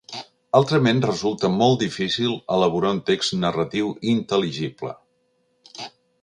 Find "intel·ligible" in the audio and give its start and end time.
4.15-4.95